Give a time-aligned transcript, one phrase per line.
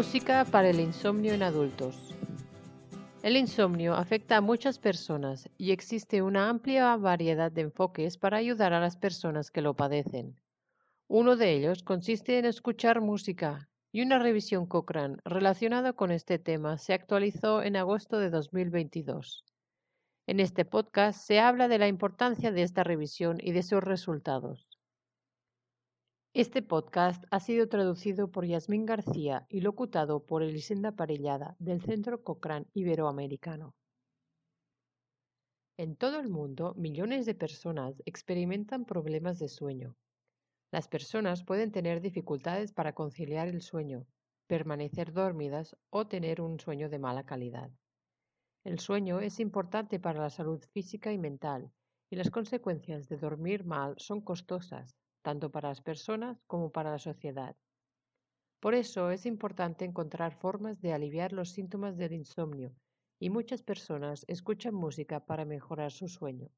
[0.00, 2.14] Música para el insomnio en adultos.
[3.22, 8.72] El insomnio afecta a muchas personas y existe una amplia variedad de enfoques para ayudar
[8.72, 10.40] a las personas que lo padecen.
[11.06, 16.78] Uno de ellos consiste en escuchar música y una revisión Cochrane relacionada con este tema
[16.78, 19.44] se actualizó en agosto de 2022.
[20.26, 24.69] En este podcast se habla de la importancia de esta revisión y de sus resultados.
[26.40, 32.24] Este podcast ha sido traducido por Yasmín García y locutado por Elisenda Parellada del Centro
[32.24, 33.74] Cochrane Iberoamericano.
[35.76, 39.98] En todo el mundo, millones de personas experimentan problemas de sueño.
[40.70, 44.06] Las personas pueden tener dificultades para conciliar el sueño,
[44.46, 47.70] permanecer dormidas o tener un sueño de mala calidad.
[48.64, 51.70] El sueño es importante para la salud física y mental,
[52.08, 56.98] y las consecuencias de dormir mal son costosas, tanto para las personas como para la
[56.98, 57.56] sociedad.
[58.58, 62.74] Por eso es importante encontrar formas de aliviar los síntomas del insomnio
[63.18, 66.48] y muchas personas escuchan música para mejorar su sueño.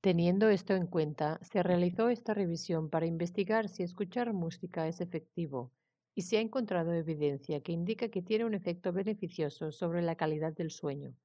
[0.00, 5.72] Teniendo esto en cuenta, se realizó esta revisión para investigar si escuchar música es efectivo
[6.14, 10.52] y se ha encontrado evidencia que indica que tiene un efecto beneficioso sobre la calidad
[10.52, 11.16] del sueño,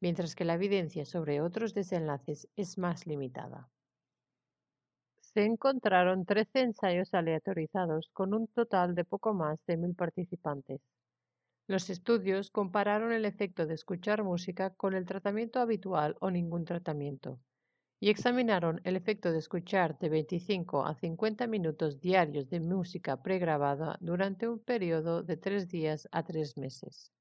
[0.00, 3.70] mientras que la evidencia sobre otros desenlaces es más limitada.
[5.32, 10.80] Se encontraron 13 ensayos aleatorizados con un total de poco más de mil participantes.
[11.68, 17.38] Los estudios compararon el efecto de escuchar música con el tratamiento habitual o ningún tratamiento
[18.00, 23.98] y examinaron el efecto de escuchar de 25 a 50 minutos diarios de música pregrabada
[24.00, 27.12] durante un periodo de tres días a tres meses.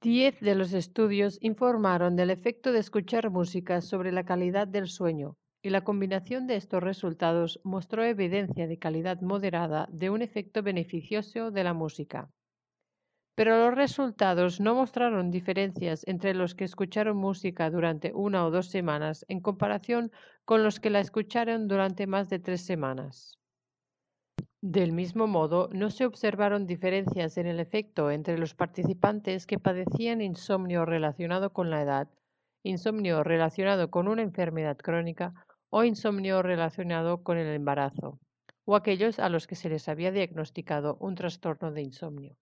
[0.00, 5.36] Diez de los estudios informaron del efecto de escuchar música sobre la calidad del sueño,
[5.62, 11.50] y la combinación de estos resultados mostró evidencia de calidad moderada de un efecto beneficioso
[11.52, 12.30] de la música.
[13.34, 18.66] Pero los resultados no mostraron diferencias entre los que escucharon música durante una o dos
[18.66, 20.12] semanas en comparación
[20.44, 23.38] con los que la escucharon durante más de tres semanas.
[24.60, 30.20] Del mismo modo, no se observaron diferencias en el efecto entre los participantes que padecían
[30.20, 32.08] insomnio relacionado con la edad,
[32.62, 35.34] insomnio relacionado con una enfermedad crónica
[35.74, 38.18] o insomnio relacionado con el embarazo,
[38.66, 42.36] o aquellos a los que se les había diagnosticado un trastorno de insomnio.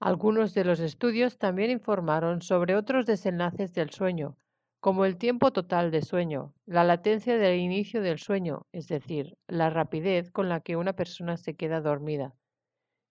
[0.00, 4.38] Algunos de los estudios también informaron sobre otros desenlaces del sueño,
[4.80, 9.68] como el tiempo total de sueño, la latencia del inicio del sueño, es decir, la
[9.68, 12.34] rapidez con la que una persona se queda dormida,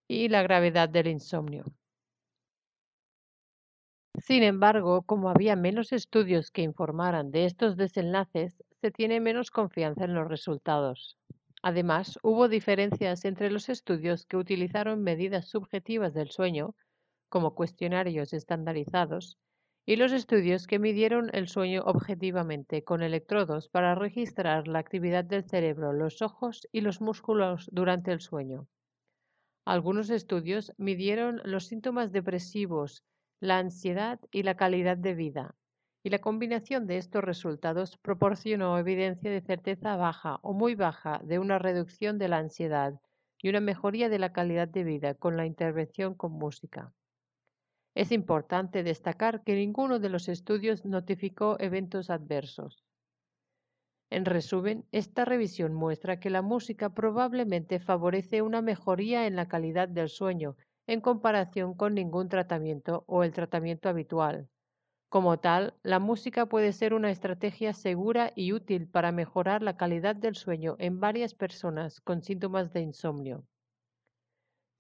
[0.07, 1.65] y la gravedad del insomnio.
[4.25, 10.05] Sin embargo, como había menos estudios que informaran de estos desenlaces, se tiene menos confianza
[10.05, 11.17] en los resultados.
[11.61, 16.73] Además, hubo diferencias entre los estudios que utilizaron medidas subjetivas del sueño,
[17.27, 19.37] como cuestionarios estandarizados,
[19.85, 25.43] y los estudios que midieron el sueño objetivamente con electrodos para registrar la actividad del
[25.43, 28.69] cerebro, los ojos y los músculos durante el sueño.
[29.65, 33.03] Algunos estudios midieron los síntomas depresivos
[33.43, 35.57] la ansiedad y la calidad de vida,
[36.01, 41.39] y la combinación de estos resultados proporcionó evidencia de certeza baja o muy baja de
[41.39, 43.01] una reducción de la ansiedad
[43.41, 46.93] y una mejoría de la calidad de vida con la intervención con música.
[47.95, 52.85] Es importante destacar que ninguno de los estudios notificó eventos adversos.
[54.09, 59.89] En resumen, esta revisión muestra que la música probablemente favorece una mejoría en la calidad
[59.89, 60.55] del sueño
[60.87, 64.49] en comparación con ningún tratamiento o el tratamiento habitual.
[65.09, 70.15] Como tal, la música puede ser una estrategia segura y útil para mejorar la calidad
[70.15, 73.47] del sueño en varias personas con síntomas de insomnio.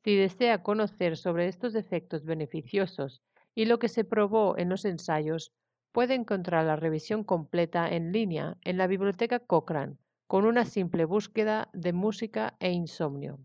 [0.05, 3.21] Si desea conocer sobre estos efectos beneficiosos
[3.53, 5.51] y lo que se probó en los ensayos,
[5.91, 9.97] puede encontrar la revisión completa en línea en la biblioteca Cochrane
[10.27, 13.39] con una simple búsqueda de música e insomnio.